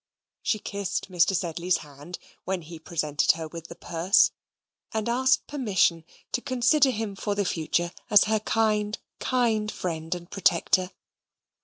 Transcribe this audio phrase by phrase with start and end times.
[0.41, 1.35] She kissed Mr.
[1.35, 4.31] Sedley's hand, when he presented her with the purse;
[4.91, 10.27] and asked permission to consider him for the future as her kind, kind friend and
[10.31, 10.89] protector.